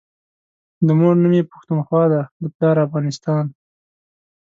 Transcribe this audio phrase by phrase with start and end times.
[0.87, 3.45] دمور نوم يی پښتونخوا دی دپلار افغانستان